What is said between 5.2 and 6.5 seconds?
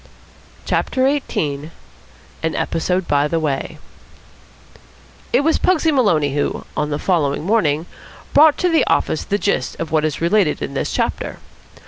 It was Pugsy Maloney